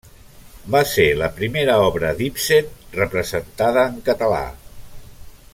Va 0.75 0.79
ser 0.91 1.05
la 1.19 1.27
primera 1.35 1.75
obra 1.89 2.15
d'Ibsen 2.21 2.73
representada 3.01 3.85
en 3.93 4.03
català. 4.11 4.45